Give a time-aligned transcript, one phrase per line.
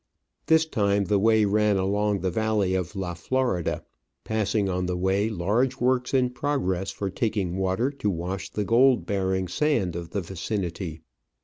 [0.47, 3.83] This time the way ran along the valley of La Florida,
[4.23, 9.05] passing on the way large works in progress for taking water to wash the gold
[9.05, 11.01] bearing sand of the vicinity.